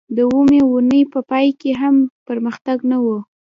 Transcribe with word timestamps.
د 0.15 0.17
اوومې 0.29 0.59
اونۍ 0.69 1.01
په 1.13 1.19
پای 1.29 1.47
کې 1.59 1.71
هم 1.81 1.95
پرمختګ 2.27 2.77
نه 2.91 2.97
و 3.03 3.05